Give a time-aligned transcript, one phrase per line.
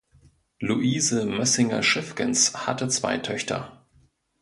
[0.59, 3.85] Luise Mössinger-Schiffgens hatte zwei Töchter.